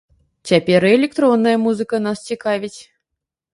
[0.51, 2.75] Цяпер і электронная музыка нас цікавіць.